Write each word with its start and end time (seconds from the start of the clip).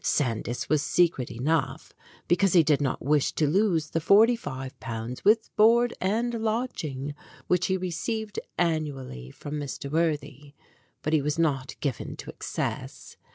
Sandys 0.03 0.67
was 0.67 0.81
secret 0.81 1.29
enough, 1.29 1.93
because 2.27 2.53
he 2.53 2.63
did 2.63 2.81
not 2.81 3.05
wish 3.05 3.33
to 3.33 3.45
lose 3.45 3.91
the 3.91 4.01
forty 4.01 4.35
five 4.35 4.79
pounds, 4.79 5.23
with 5.23 5.55
board 5.55 5.93
and 6.01 6.33
lodging, 6.41 7.13
which 7.45 7.67
he 7.67 7.77
received 7.77 8.39
annually 8.57 9.29
from 9.29 9.59
Mr. 9.59 9.91
Worthy; 9.91 10.55
but 11.03 11.13
he 11.13 11.21
was 11.21 11.37
not 11.37 11.75
given 11.81 12.15
to 12.15 12.31
excess. 12.31 13.15